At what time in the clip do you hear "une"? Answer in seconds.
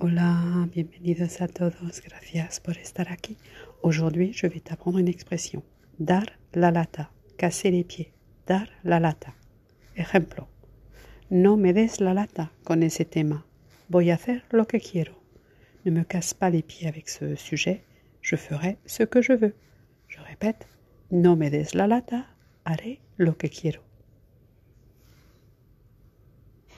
5.00-5.08